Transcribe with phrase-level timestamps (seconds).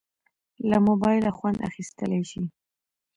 [0.69, 2.41] له موبایله خوند اخیستیلی شې.